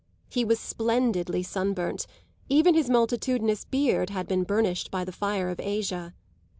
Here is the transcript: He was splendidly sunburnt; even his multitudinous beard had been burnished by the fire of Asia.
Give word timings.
He 0.29 0.43
was 0.43 0.59
splendidly 0.59 1.43
sunburnt; 1.43 2.07
even 2.49 2.73
his 2.73 2.89
multitudinous 2.89 3.65
beard 3.65 4.09
had 4.09 4.27
been 4.27 4.41
burnished 4.45 4.89
by 4.89 5.05
the 5.05 5.11
fire 5.11 5.49
of 5.51 5.59
Asia. 5.59 6.15